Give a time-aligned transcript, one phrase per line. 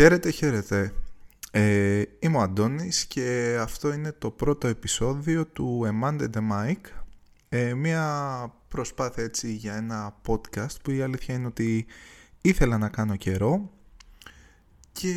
[0.00, 0.92] Χαίρετε, χαίρετε.
[1.50, 6.76] Ε, είμαι ο Αντώνης και αυτό είναι το πρώτο επεισόδιο του Emande the Mic.
[7.48, 11.86] Ε, μια προσπάθεια έτσι για ένα podcast που η αλήθεια είναι ότι
[12.40, 13.70] ήθελα να κάνω καιρό
[14.92, 15.14] και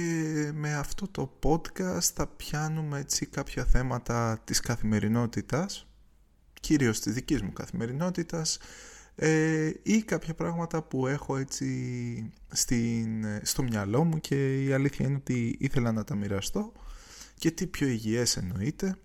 [0.56, 5.88] με αυτό το podcast θα πιάνουμε έτσι κάποια θέματα της καθημερινότητας
[6.60, 8.58] κυρίως της δικής μου καθημερινότητας
[9.16, 15.16] ε, ή κάποια πράγματα που έχω έτσι στην, στο μυαλό μου και η αλήθεια είναι
[15.16, 16.72] ότι ήθελα να τα μοιραστώ
[17.36, 18.96] και τι πιο υγιές εννοείται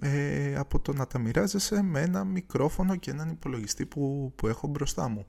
[0.00, 4.66] ε, από το να τα μοιράζεσαι με ένα μικρόφωνο και έναν υπολογιστή που, που έχω
[4.66, 5.26] μπροστά μου.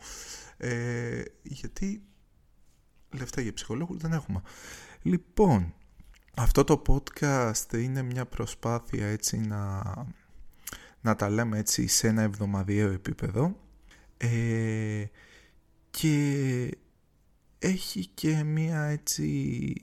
[0.57, 2.01] Ε, γιατί
[3.09, 4.41] λεφτά για ψυχολόγους δεν έχουμε.
[5.01, 5.73] Λοιπόν,
[6.35, 9.83] αυτό το podcast είναι μια προσπάθεια έτσι να,
[11.01, 13.66] να τα λέμε έτσι σε ένα εβδομαδιαίο επίπεδο
[14.17, 15.05] ε,
[15.89, 16.77] και
[17.59, 19.73] έχει και μία έτσι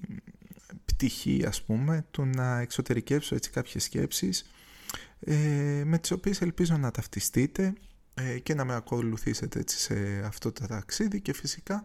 [0.85, 4.51] πτυχή ας πούμε του να εξωτερικεύσω έτσι κάποιες σκέψεις
[5.21, 7.73] ε, με τις οποίες ελπίζω να ταυτιστείτε
[8.15, 11.85] ε, και να με ακολουθήσετε έτσι σε αυτό το ταξίδι και φυσικά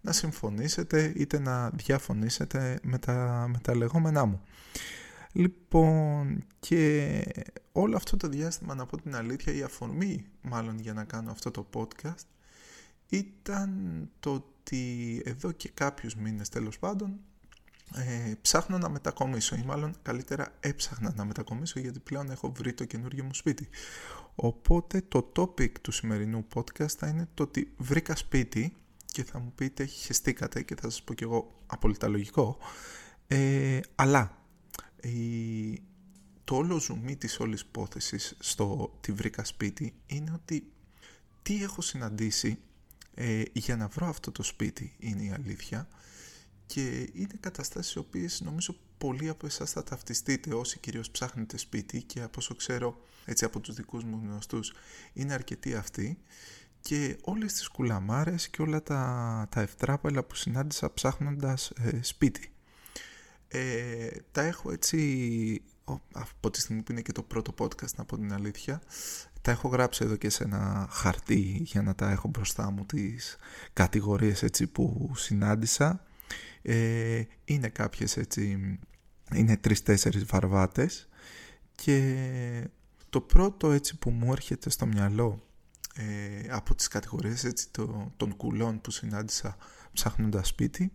[0.00, 4.42] να συμφωνήσετε είτε να διαφωνήσετε με τα, με τα λεγόμενά μου.
[5.32, 7.24] Λοιπόν, και
[7.72, 11.50] όλο αυτό το διάστημα, να πω την αλήθεια, η αφορμή μάλλον για να κάνω αυτό
[11.50, 12.26] το podcast
[13.08, 13.70] ήταν
[14.20, 17.20] το ότι εδώ και κάποιους μήνες τέλος πάντων
[17.94, 22.84] ε, ψάχνω να μετακομίσω ή μάλλον καλύτερα έψαχνα να μετακομίσω γιατί πλέον έχω βρει το
[22.84, 23.68] καινούργιο μου σπίτι.
[24.34, 28.76] Οπότε το topic του σημερινού podcast θα είναι το ότι βρήκα σπίτι
[29.06, 32.58] και θα μου πείτε χεστήκατε και θα σας πω κι εγώ απόλυτα λογικό
[33.26, 34.37] ε, αλλά
[35.02, 35.82] η,
[36.44, 40.72] το όλο ζουμί της όλης υπόθεσης στο «Τη βρήκα σπίτι» είναι ότι
[41.42, 42.58] τι έχω συναντήσει
[43.14, 45.88] ε, για να βρω αυτό το σπίτι είναι η αλήθεια
[46.66, 52.02] και είναι καταστάσεις οι οποίες νομίζω πολλοί από εσάς θα ταυτιστείτε όσοι κυρίως ψάχνετε σπίτι
[52.02, 54.72] και από όσο ξέρω έτσι από τους δικούς μου γνωστούς
[55.12, 56.18] είναι αρκετοί αυτοί
[56.80, 62.52] και όλες τις κουλαμάρες και όλα τα, τα ευτράπελα που συνάντησα ψάχνοντας ε, σπίτι.
[63.48, 65.62] Ε, τα έχω έτσι
[66.12, 68.82] από τη στιγμή που είναι και το πρώτο podcast να πω την αλήθεια
[69.42, 73.36] τα έχω γράψει εδώ και σε ένα χαρτί για να τα έχω μπροστά μου τις
[73.72, 76.04] κατηγορίες έτσι που συνάντησα.
[76.62, 78.78] Ε, είναι κάποιες έτσι
[79.34, 81.08] είναι τρεις-τέσσερις βαρβάτες
[81.74, 82.68] και
[83.10, 85.42] το πρώτο έτσι που μου έρχεται στο μυαλό
[85.94, 89.56] ε, από τις κατηγορίες έτσι, το, των κουλών που συνάντησα
[89.92, 90.92] ψάχνοντας σπίτι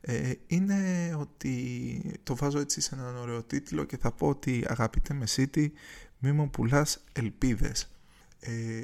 [0.00, 5.14] ε, είναι ότι το βάζω έτσι σε έναν ωραίο τίτλο και θα πω ότι αγαπητέ
[5.14, 5.72] Μεσίτη
[6.18, 7.90] μη μου πουλάς ελπίδες
[8.40, 8.82] ε,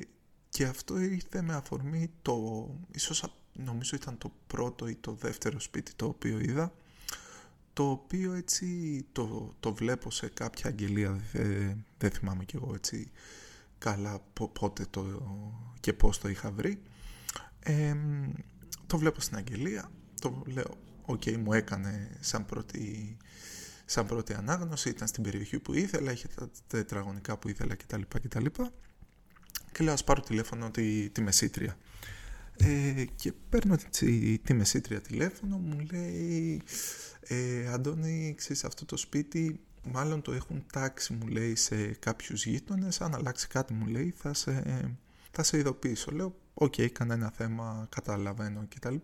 [0.49, 5.94] και αυτό ήρθε με αφορμή το ίσως νομίζω ήταν το πρώτο ή το δεύτερο σπίτι
[5.94, 6.72] το οποίο είδα
[7.72, 11.21] το οποίο έτσι το, το βλέπω σε κάποια αγγελία
[11.99, 13.10] δεν θυμάμαι κι εγώ έτσι
[13.78, 14.21] καλά
[14.53, 15.22] πότε το
[15.81, 16.82] και πώς το είχα βρει.
[18.87, 19.91] Το βλέπω στην αγγελία
[20.21, 20.76] το λέω
[21.06, 23.17] ok, okay, μου έκανε σαν πρώτη,
[23.84, 28.00] σαν πρώτη ανάγνωση, ήταν στην περιοχή που ήθελα, είχε τα τετραγωνικά που ήθελα κτλ.
[28.09, 28.47] κτλ.
[29.72, 31.77] Και λέω ας πάρω τηλέφωνο τη, τη μεσήτρια.
[32.59, 36.62] Ε, και παίρνω τη, τη μεσήτρια τηλέφωνο, μου λέει
[37.20, 39.61] ε, Αντώνη, ξέρεις αυτό το σπίτι
[39.93, 44.35] μάλλον το έχουν τάξει μου λέει σε κάποιους γείτονες, αν αλλάξει κάτι μου λέει θα
[44.35, 44.62] σε,
[45.31, 46.11] θα σε ειδοποιήσω.
[46.11, 48.94] Λέω, ok, okay, κανένα θέμα, καταλαβαίνω κτλ.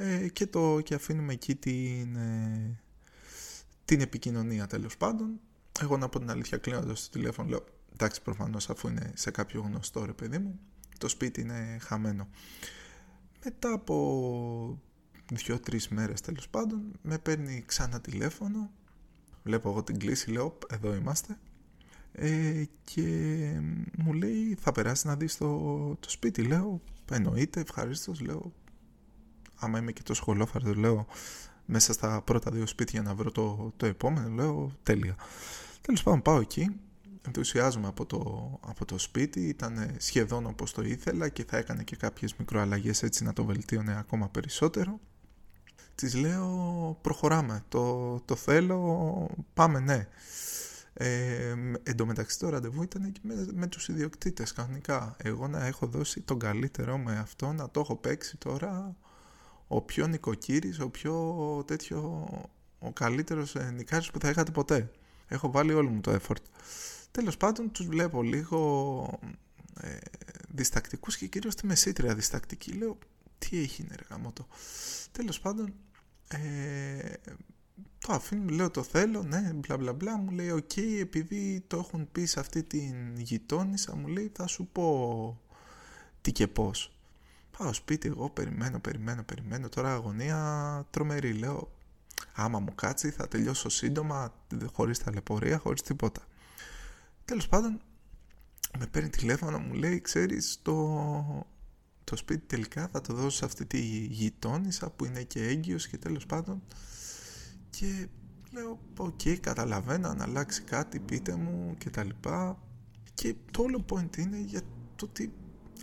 [0.00, 2.80] Ε, και, το, και αφήνουμε εκεί την, ε,
[3.84, 5.40] την επικοινωνία τέλος πάντων.
[5.80, 9.60] Εγώ να πω την αλήθεια κλείνοντας το τηλέφωνο λέω εντάξει προφανώς αφού είναι σε κάποιο
[9.60, 10.58] γνωστό ρε παιδί μου
[10.98, 12.28] το σπίτι είναι χαμένο.
[13.44, 14.78] Μετά από
[15.32, 18.70] δύο-τρεις μέρες τέλος πάντων με παίρνει ξανά τηλέφωνο
[19.42, 21.38] βλέπω εγώ την κλίση λέω εδώ είμαστε
[22.12, 23.04] ε, και
[23.98, 25.56] μου λέει θα περάσεις να δεις το,
[26.00, 26.80] το σπίτι λέω
[27.10, 28.52] εννοείται ευχαρίστως λέω
[29.58, 31.06] άμα είμαι και το σχολόφαρτο, λέω
[31.64, 35.16] μέσα στα πρώτα δύο σπίτια να βρω το, το επόμενο, λέω τέλεια.
[35.80, 36.80] Τέλος πάντων πάω εκεί,
[37.26, 41.96] ενθουσιάζομαι από το, από το σπίτι, ήταν σχεδόν όπως το ήθελα και θα έκανε και
[41.96, 45.00] κάποιες μικροαλλαγές έτσι να το βελτίωνε ακόμα περισσότερο.
[45.94, 50.08] Της λέω προχωράμε, το, το θέλω, πάμε ναι.
[50.92, 55.16] Ε, εν τω μεταξύ το ραντεβού ήταν και με, με τους ιδιοκτήτες κανονικά.
[55.18, 58.96] Εγώ να έχω δώσει τον καλύτερό με αυτό, να το έχω παίξει τώρα
[59.68, 61.14] ο πιο νοικοκύρης, ο πιο
[61.66, 62.28] τέτοιο,
[62.78, 64.90] ο καλύτερος νοικάρης που θα είχατε ποτέ.
[65.28, 66.42] Έχω βάλει όλο μου το effort.
[67.10, 69.20] Τέλος πάντων τους βλέπω λίγο
[69.80, 69.96] ε,
[70.48, 72.72] διστακτικούς και κυρίως τη μεσήτρια διστακτική.
[72.72, 72.98] Λέω
[73.38, 74.46] τι έχει είναι ρε γαμώτο.
[75.12, 75.74] Τέλος πάντων
[76.30, 77.12] Ε,
[77.98, 82.08] το αφήνω, λέω το θέλω, ναι, μπλα μπλα μπλα, μου λέει οκ, επειδή το έχουν
[82.12, 85.40] πει σε αυτή την γειτόνισσα, μου λέει θα σου πω
[86.20, 86.97] τι και πώς.
[87.58, 91.72] Πάω σπίτι, εγώ περιμένω, περιμένω, περιμένω, τώρα αγωνία τρομερή, λέω
[92.34, 94.34] άμα μου κάτσει θα τελειώσω σύντομα,
[94.72, 96.22] χωρίς ταλαιπωρία, χωρίς τίποτα.
[97.24, 97.80] Τέλος πάντων,
[98.78, 101.46] με παίρνει τηλέφωνο, μου λέει, ξέρεις, το,
[102.04, 105.98] το σπίτι τελικά θα το δώσω σε αυτή τη γειτόνισσα που είναι και έγκυος και
[105.98, 106.62] τέλος πάντων
[107.70, 108.08] και
[108.52, 112.58] λέω, ok, okay, καταλαβαίνω, αν αλλάξει κάτι, πείτε μου και τα λοιπά.
[113.14, 114.60] Και το όλο point είναι για
[114.96, 115.32] το ότι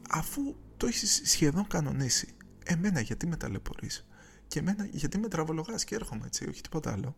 [0.10, 2.28] αφού το έχεις σχεδόν κανονίσει,
[2.64, 4.06] εμένα γιατί με ταλαιπωρείς;
[4.48, 7.16] Και εμένα γιατί με τραβολογάς και έρχομαι έτσι, όχι τίποτα άλλο.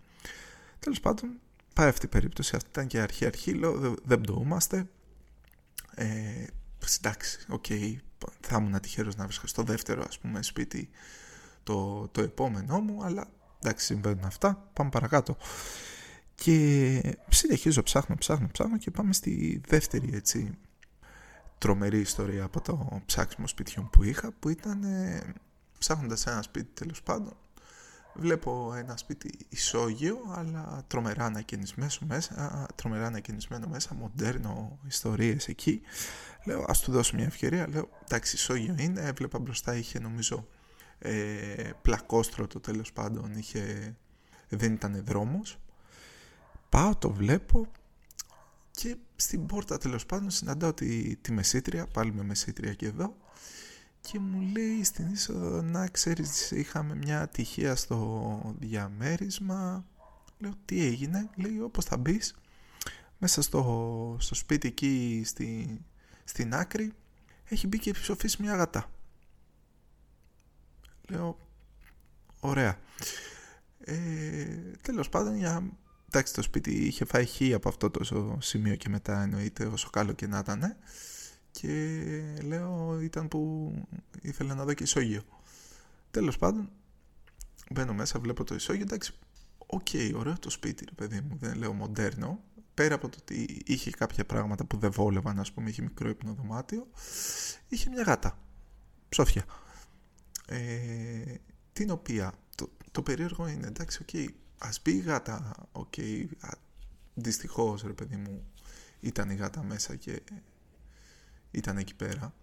[0.79, 1.39] Τέλος πάντων,
[1.73, 4.87] πάει αυτή η περίπτωση, αυτή ήταν και αρχή-αρχή, λέω, δεν πτοούμαστε.
[5.95, 6.45] Ε,
[6.97, 7.95] εντάξει, ok, okay,
[8.39, 10.89] θα ήμουν τυχερός να βρίσκω στο δεύτερο, ας πούμε, σπίτι
[11.63, 13.27] το, το επόμενό μου, αλλά
[13.61, 15.37] εντάξει συμβαίνουν αυτά, πάμε παρακάτω.
[16.35, 20.57] Και συνεχίζω, ψάχνω, ψάχνω, ψάχνω και πάμε στη δεύτερη έτσι
[21.57, 25.33] τρομερή ιστορία από το ψάξιμο σπιτιών που είχα που ήταν ε,
[25.77, 27.33] ψάχνοντας ένα σπίτι τέλος πάντων
[28.17, 35.81] βλέπω ένα σπίτι ισόγειο αλλά τρομερά ανακαινισμένος μέσα, τρομερά ανακαινισμένο μέσα, μοντέρνο ιστορίες εκεί.
[36.45, 37.67] Λέω ας του δώσω μια ευκαιρία.
[37.69, 40.47] Λέω εντάξει ισόγειο είναι, έβλεπα μπροστά είχε νομίζω
[40.99, 43.95] ε, πλακόστρωτο τέλος πάντων, είχε,
[44.49, 45.59] δεν ήταν δρόμος.
[46.69, 47.67] Πάω, το βλέπω
[48.77, 53.17] και στην πόρτα τέλος πάντων συναντάω τη, τη μεσήτρια, πάλι με μεσήτρια και εδώ
[54.01, 59.85] και μου λέει στην είσοδο να ξέρεις είχαμε μια τυχαία στο διαμέρισμα
[60.37, 62.35] λέω τι έγινε; Λέει όπως θα μπεις
[63.17, 65.79] μέσα στο, στο σπίτι εκεί στη,
[66.23, 66.93] στην άκρη
[67.45, 68.91] έχει μπει και ψοφήσει μια γάτα.
[71.09, 71.39] Λέω,
[72.39, 72.79] ωραία.
[73.79, 75.71] Ε, τέλος πάντων, για...
[76.09, 80.11] εντάξει, το σπίτι είχε φάει χ από αυτό το σημείο και μετά εννοείται όσο καλό
[80.11, 80.75] και να ήταν.
[81.51, 81.61] Και
[82.43, 83.73] λέω, ήταν που
[84.21, 85.21] ήθελα να δω και ισόγειο.
[86.11, 86.69] Τέλος πάντων,
[87.71, 89.13] μπαίνω μέσα, βλέπω το ισόγειο, εντάξει,
[89.57, 92.43] ok, okay, ωραίο το σπίτι, ρε παιδί μου, δεν λέω μοντέρνο.
[92.73, 96.87] Πέρα από το ότι είχε κάποια πράγματα που δεν βόλευαν, ας πούμε, είχε μικρό υπνοδωμάτιο,
[97.67, 98.39] είχε μια γάτα,
[99.09, 99.45] ψόφια
[100.47, 101.35] ε,
[101.73, 104.27] την οποία το, το περίεργο είναι εντάξει ok okay,
[104.57, 106.25] ας μπει η γάτα ok okay,
[107.13, 108.51] δυστυχώς ρε παιδί μου
[108.99, 110.21] ήταν η γάτα μέσα και
[111.51, 112.33] ήταν εκεί πέρα.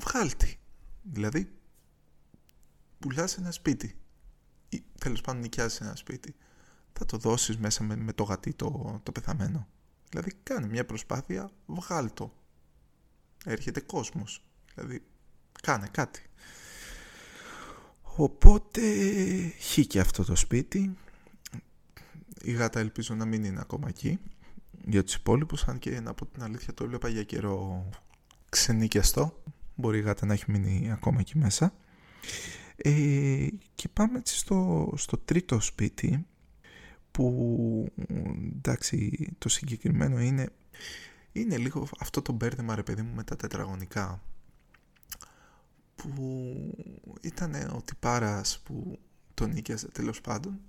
[0.00, 0.58] Βγάλ' τη
[1.02, 1.52] δηλαδή
[2.98, 3.96] πουλάς ένα σπίτι
[4.68, 6.34] ή τέλος πάντων νοικιάζεις ένα σπίτι.
[6.92, 9.68] Θα το δώσεις μέσα με, με το γατί το, το πεθαμένο.
[10.10, 12.34] Δηλαδή κάνει μια προσπάθεια βγάλ το.
[13.44, 14.44] Έρχεται κόσμος.
[14.74, 15.04] Δηλαδή
[15.62, 16.30] κάνε κάτι
[18.16, 18.80] Οπότε
[19.58, 20.96] χύκει αυτό το σπίτι.
[22.42, 24.18] Η γάτα ελπίζω να μην είναι ακόμα εκεί.
[24.86, 27.88] Για τους υπόλοιπους, αν και να πω την αλήθεια το έβλεπα για καιρό
[28.48, 29.42] ξενίκιαστό.
[29.74, 31.74] Μπορεί η γάτα να έχει μείνει ακόμα εκεί μέσα.
[32.76, 36.26] Ε, και πάμε έτσι στο, στο τρίτο σπίτι
[37.10, 37.86] που
[38.56, 40.48] εντάξει το συγκεκριμένο είναι
[41.32, 44.22] είναι λίγο αυτό το μπέρδεμα ρε παιδί μου με τα τετραγωνικά
[46.08, 48.98] που ήταν ο τυπάρας που
[49.34, 50.60] τον νίκιαζε τέλος πάντων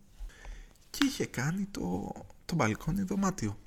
[0.89, 2.11] και είχε κάνει το,
[2.45, 3.59] το μπαλκόνι δωμάτιο.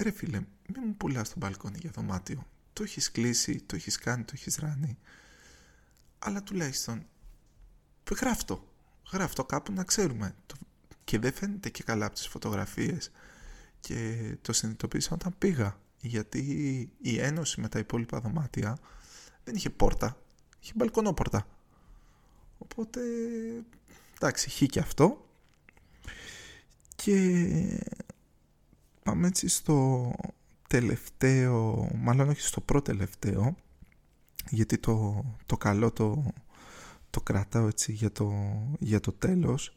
[0.00, 2.46] Ρε φίλε, μην μου πουλάς το μπαλκόνι για δωμάτιο.
[2.72, 4.98] Το έχεις κλείσει, το έχεις κάνει, το έχεις ράνει.
[6.18, 7.06] Αλλά τουλάχιστον
[8.20, 8.68] γράφτο.
[9.12, 10.34] Γράφτο κάπου να ξέρουμε.
[11.04, 13.10] Και δεν φαίνεται και καλά από τις φωτογραφίες.
[13.80, 15.80] Και το συνειδητοποίησα όταν πήγα.
[16.00, 16.40] Γιατί
[17.00, 18.78] η ένωση με τα υπόλοιπα δωμάτια
[19.44, 20.20] δεν είχε πόρτα
[20.66, 21.46] έχει μπαλκονόπορτα.
[22.58, 23.00] Οπότε,
[24.14, 25.28] εντάξει, έχει και αυτό.
[26.96, 27.80] Και
[29.02, 30.12] πάμε έτσι στο
[30.68, 33.56] τελευταίο, μάλλον όχι στο πρώτο τελευταίο,
[34.50, 36.32] γιατί το, το καλό το,
[37.10, 38.32] το κρατάω έτσι για το,
[38.78, 39.76] για το τέλος.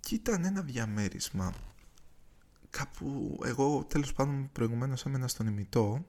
[0.00, 1.54] Και ήταν ένα διαμέρισμα
[2.70, 6.04] κάπου εγώ τέλος πάντων προηγουμένως έμενα στον ημιτό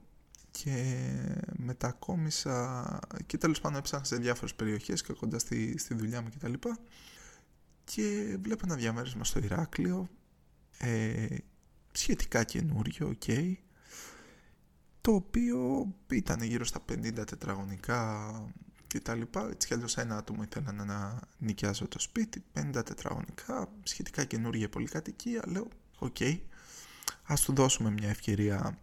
[0.52, 1.06] και
[1.58, 6.54] μετακόμισα και τέλος πάντων έψαχνα σε διάφορες περιοχές και κοντά στη, στη δουλειά μου κτλ.
[6.54, 6.76] Και,
[7.84, 10.10] και βλέπω ένα διαμέρισμα στο Ηράκλειο
[10.78, 11.28] ε,
[11.92, 13.56] σχετικά καινούριο, ok
[15.02, 18.32] το οποίο ήταν γύρω στα 50 τετραγωνικά
[18.88, 19.50] και τα λοιπά.
[19.52, 25.44] Έτσι κι αλλιώς ένα άτομο ήθελα να νοικιάζω το σπίτι, 50 τετραγωνικά, σχετικά καινούργια πολυκατοικία.
[25.48, 25.68] Λέω,
[25.98, 26.40] ok, okay,
[27.24, 28.80] ας του δώσουμε μια ευκαιρία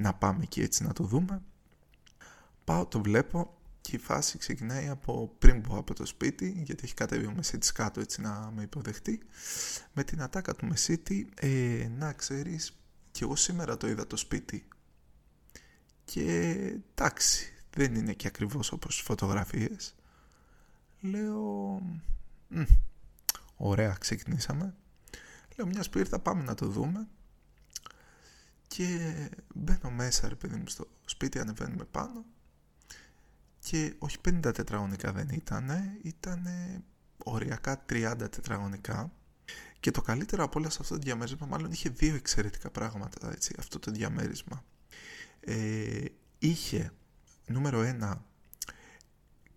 [0.00, 1.42] να πάμε εκεί έτσι να το δούμε.
[2.64, 6.94] Πάω, το βλέπω, και η φάση ξεκινάει από πριν πω από το σπίτι, γιατί έχει
[6.94, 9.20] κατέβει ο μεσίτης κάτω έτσι να με υποδεχτεί.
[9.92, 12.80] Με την ατάκα του Μεσίτη, ε, να ξέρεις,
[13.10, 14.68] και εγώ σήμερα το είδα το σπίτι.
[16.04, 16.54] Και
[16.94, 19.94] εντάξει, δεν είναι και ακριβώς όπως οι φωτογραφίες.
[21.00, 21.82] Λέω,
[23.56, 24.74] ωραία, ξεκινήσαμε.
[25.56, 27.08] Λέω, μιας που ήρθα πάμε να το δούμε.
[28.76, 32.24] Και μπαίνω μέσα, ρε παιδί μου, στο σπίτι, ανεβαίνουμε πάνω.
[33.58, 35.70] Και όχι 50 τετραγωνικά δεν ήταν,
[36.02, 36.46] ήταν
[37.24, 39.12] οριακά 30 τετραγωνικά.
[39.80, 43.54] Και το καλύτερο από όλα σε αυτό το διαμέρισμα μάλλον είχε δύο εξαιρετικά πράγματα έτσι,
[43.58, 44.64] αυτό το διαμέρισμα.
[45.40, 46.04] Ε,
[46.38, 46.92] είχε
[47.46, 48.24] νούμερο ένα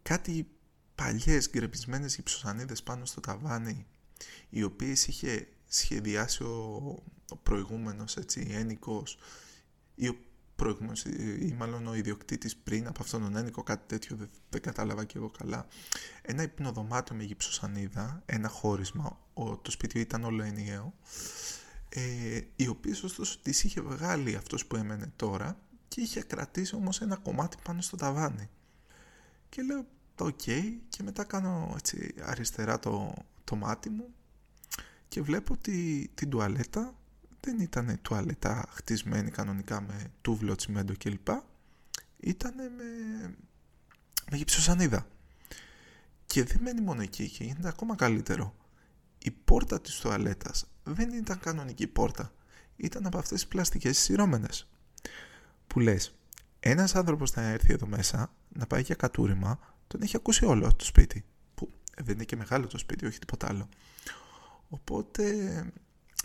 [0.01, 0.47] κάτι
[0.95, 3.85] παλιές γκρεπισμένες γυψοσανίδες πάνω στο ταβάνι
[4.49, 9.17] οι οποίες είχε σχεδιάσει ο, ο προηγούμενος έτσι, ένικος
[10.55, 11.03] προηγούμενος
[11.39, 15.17] ή μάλλον ο ιδιοκτήτης πριν από αυτόν τον ένικο κάτι τέτοιο δεν, δεν κατάλαβα και
[15.17, 15.67] εγώ καλά.
[16.21, 20.93] Ένα υπνοδωμάτιο με γυψοσανίδα ένα χώρισμα ο, το σπίτι ήταν όλο ενιαίο
[21.89, 27.01] ε, οι οποίες ωστόσο τις είχε βγάλει αυτός που έμενε τώρα και είχε κρατήσει όμως
[27.01, 28.49] ένα κομμάτι πάνω στο ταβάνι.
[29.49, 33.13] Και λέω το ok και μετά κάνω έτσι αριστερά το,
[33.43, 34.13] το μάτι μου
[35.13, 36.93] και βλέπω τη, την τουαλέτα
[37.39, 41.27] δεν ήταν τουαλέτα χτισμένη κανονικά με τούβλο, τσιμέντο κλπ.
[42.19, 42.83] Ήταν με,
[44.31, 45.07] με γυψοσανίδα.
[46.25, 48.55] Και δεν μένει μόνο εκεί και γίνεται ακόμα καλύτερο.
[49.17, 52.33] Η πόρτα της τουαλέτας δεν ήταν κανονική πόρτα.
[52.75, 54.67] Ήταν από αυτές τις πλαστικές σειρώμενες.
[55.67, 56.15] Που λες,
[56.59, 60.85] ένας άνθρωπος θα έρθει εδώ μέσα να πάει για κατούριμα, τον έχει ακούσει όλο το
[60.85, 61.23] σπίτι.
[61.55, 63.69] Που δεν είναι και μεγάλο το σπίτι, όχι τίποτα άλλο.
[64.73, 65.23] Οπότε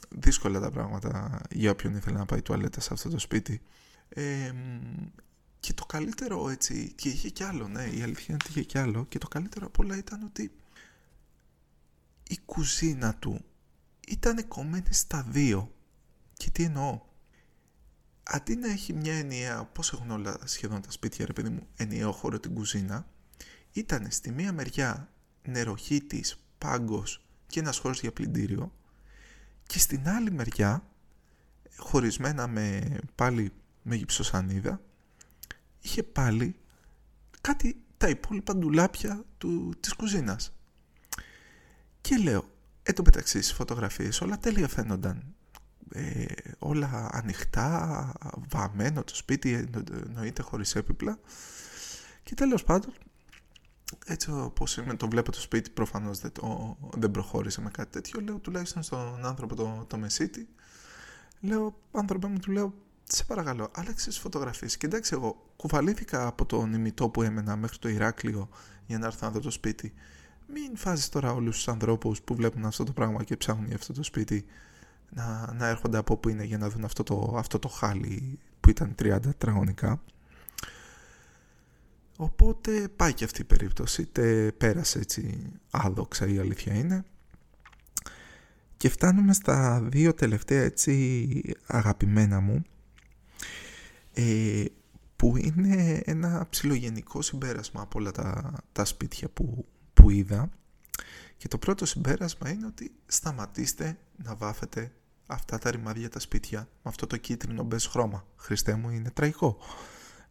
[0.09, 3.62] δύσκολα τα πράγματα για όποιον ήθελε να πάει τουαλέτα σε αυτό το σπίτι.
[4.09, 4.52] Ε,
[5.61, 8.78] και το καλύτερο έτσι, και είχε κι άλλο, ναι, η αλήθεια είναι ότι είχε κι
[8.78, 10.52] άλλο, και το καλύτερο από όλα ήταν ότι
[12.28, 13.45] η κουζίνα του
[14.09, 15.75] ήταν κομμένη στα δύο.
[16.35, 17.00] Και τι εννοώ;
[18.23, 22.12] Αντί να έχει μια ενιαία, πώς έχουν όλα σχεδόν τα σπίτια, ρε παιδί μου, ενιαίο
[22.12, 23.07] χώρο την κουζίνα,
[23.73, 25.12] ήταν στη μία μεριά
[25.43, 28.73] νεροχύτης, πάγκος και ένας χώρος για πλυντήριο
[29.67, 30.83] και στην άλλη μεριά
[31.76, 33.52] χωρισμένα με πάλι
[33.83, 34.81] με γυψοσανίδα
[35.81, 36.57] είχε πάλι
[37.40, 40.52] κάτι τα υπόλοιπα ντουλάπια του, της κουζίνας.
[42.00, 42.45] Και λέω
[42.83, 45.35] εν τω μεταξύ στις φωτογραφίες όλα τέλεια φαίνονταν.
[45.93, 46.25] Ε,
[46.59, 48.12] όλα ανοιχτά
[48.49, 49.69] βαμμένο το σπίτι
[50.07, 51.19] εννοείται χωρίς έπιπλα.
[52.23, 52.93] Και τέλος πάντων
[54.07, 58.21] έτσι όπως είμαι, το βλέπω το σπίτι προφανώς δεν, το, δεν προχώρησε με κάτι τέτοιο.
[58.21, 60.49] Λέω τουλάχιστον στον άνθρωπο το, το μεσίτη.
[61.40, 66.47] Λέω άνθρωπε μου του λέω σε παρακαλώ άλλαξες τις φωτογραφίες και εντάξει εγώ κουβαλήθηκα από
[66.47, 68.49] τον ημιτό που έμενα μέχρι το Ηράκλειο
[68.87, 69.92] για να έρθω να δω το σπίτι.
[70.47, 73.92] Μην φάζεις τώρα όλους τους ανθρώπους που βλέπουν αυτό το πράγμα και ψάχνουν για αυτό
[73.92, 74.45] το σπίτι
[75.11, 78.71] να, να έρχονται από που είναι για να δουν αυτό το, αυτό το χάλι που
[78.71, 80.00] ήταν 30 τετραγωνικά
[82.20, 87.04] Οπότε πάει και αυτή η περίπτωση, είτε πέρασε έτσι άδοξα η αλήθεια είναι.
[88.76, 92.62] Και φτάνουμε στα δύο τελευταία έτσι αγαπημένα μου,
[94.12, 94.64] ε,
[95.16, 100.50] που είναι ένα ψιλογενικό συμπέρασμα από όλα τα, τα σπίτια που, που είδα.
[101.37, 104.92] Και το πρώτο συμπέρασμα είναι ότι σταματήστε να βάφετε
[105.26, 108.26] αυτά τα ρημάδια τα σπίτια με αυτό το κίτρινο μπες χρώμα.
[108.37, 109.58] Χριστέ μου είναι τραγικό.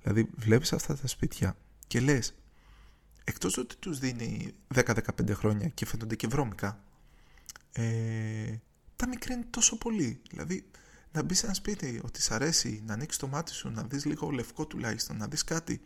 [0.01, 1.56] Δηλαδή βλέπεις αυτά τα σπίτια
[1.88, 2.34] και λες
[3.24, 5.01] εκτός ότι τους δίνει 10-15
[5.32, 6.84] χρόνια και φαίνονται και βρώμικα
[7.72, 8.56] ε,
[8.96, 10.65] τα μικραίνει τόσο πολύ δηλαδή
[11.12, 14.06] να μπεις σε ένα σπίτι ότι σ' αρέσει να ανοίξεις το μάτι σου να δεις
[14.06, 15.82] λίγο λευκό τουλάχιστον να δεις κάτι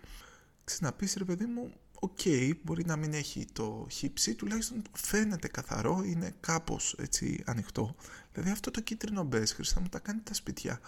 [0.63, 1.73] να πεις ρε παιδί μου
[2.03, 7.43] ok, okay, μπορεί να μην έχει το χι ψι, τουλάχιστον φαίνεται καθαρό, είναι κάπως έτσι
[7.45, 7.95] ανοιχτό.
[8.33, 10.79] Δηλαδή αυτό το κίτρινο μπεζ, Χριστέ μου, τα κάνει τα σπίτια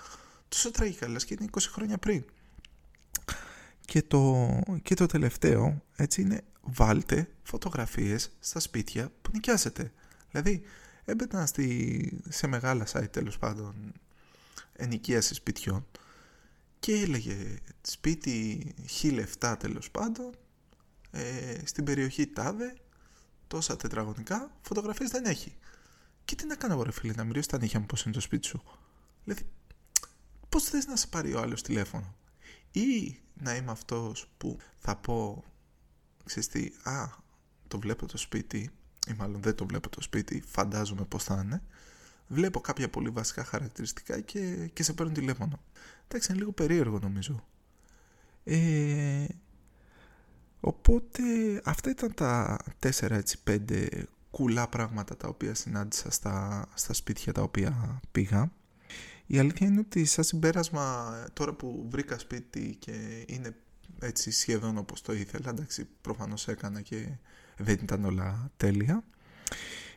[0.48, 2.26] τόσο τραγικά, λες και είναι 20 χρόνια πριν.
[3.86, 4.50] Και το,
[4.84, 9.92] και το τελευταίο, έτσι είναι, βάλτε φωτογραφίες στα σπίτια που νοικιάζετε.
[10.32, 10.62] Δηλαδή,
[11.06, 13.94] έμπαινα στη, σε μεγάλα site τέλος πάντων
[14.74, 15.86] ενοικίασης σπιτιών
[16.80, 18.74] και έλεγε σπίτι
[19.40, 20.32] 1007 τέλος πάντων
[21.12, 22.74] ε, στην περιοχή τάδε
[23.48, 25.56] τόσα τετραγωνικά φωτογραφίες δεν έχει
[26.26, 28.20] και τι να κάνω εγώ ρε φίλε να μιλήσω τα νύχια μου πως είναι το
[28.20, 28.64] σπίτι σου
[29.24, 29.46] δηλαδή
[30.54, 32.16] πως θες να σε πάρει ο άλλος τηλέφωνο;
[32.74, 35.44] Ή να είμαι αυτός που θα πω
[36.26, 37.10] ξέρεις τι, α,
[37.68, 38.70] το βλέπω το σπίτι
[39.08, 41.62] ή μάλλον δεν το βλέπω το σπίτι, φαντάζομαι πως θα είναι
[42.28, 45.60] βλέπω κάποια πολύ βασικά χαρακτηριστικά και, και σε παίρνω τηλέφωνο.
[46.08, 47.46] Εντάξει είναι λίγο περίεργο νομίζω.
[48.44, 49.26] Ε,
[50.66, 51.22] Οπότε
[51.64, 53.88] αυτά ήταν τα 4 έτσι 5
[54.32, 58.52] κουλά πράγματα τα οποία συνάντησα στα, στα σπίτια τα οποία πήγα.
[59.26, 63.56] Η αλήθεια είναι ότι σαν συμπέρασμα τώρα που βρήκα σπίτι και είναι
[64.00, 67.08] έτσι σχεδόν όπως το ήθελα, εντάξει προφανώς έκανα και
[67.58, 69.04] δεν ήταν όλα τέλεια,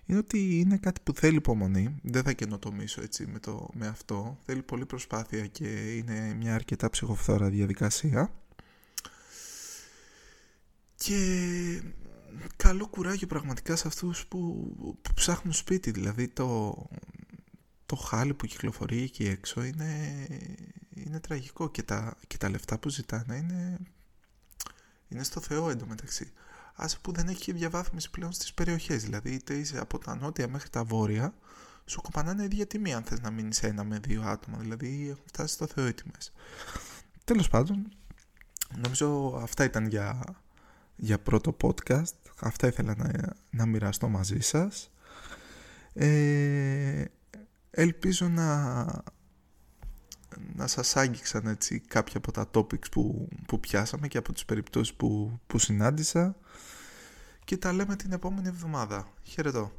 [0.06, 4.38] είναι ότι είναι κάτι που θέλει υπομονή, δεν θα καινοτομήσω έτσι με, το, με αυτό,
[4.44, 8.32] θέλει πολύ προσπάθεια και είναι μια αρκετά ψυχοφθόρα διαδικασία.
[10.96, 11.82] Και
[12.56, 16.74] καλό κουράγιο πραγματικά σε αυτούς που, που ψάχνουν σπίτι, δηλαδή το,
[17.86, 20.12] το χάλι που κυκλοφορεί εκεί έξω είναι,
[20.94, 23.78] είναι τραγικό και τα, και τα λεφτά που ζητάνε είναι,
[25.08, 26.32] είναι στο Θεό εντωμεταξύ.
[26.74, 30.68] Άσε που δεν έχει διαβάθμιση πλέον στις περιοχές, δηλαδή είτε είσαι από τα νότια μέχρι
[30.68, 31.34] τα βόρεια,
[31.84, 35.54] σου κοπανάνε ίδια τιμή αν θες να μείνεις ένα με δύο άτομα, δηλαδή έχουν φτάσει
[35.54, 36.32] στο Θεό οι τιμές.
[37.24, 37.92] Τέλος πάντων,
[38.82, 40.22] νομίζω αυτά ήταν για,
[40.96, 44.90] για πρώτο podcast, αυτά ήθελα να, να μοιραστώ μαζί σας.
[45.92, 47.04] Ε,
[47.76, 48.84] ελπίζω να,
[50.54, 54.94] να σας άγγιξαν έτσι κάποια από τα topics που, που πιάσαμε και από τις περιπτώσεις
[54.94, 56.36] που, που συνάντησα
[57.44, 59.08] και τα λέμε την επόμενη εβδομάδα.
[59.22, 59.72] Χαιρετώ.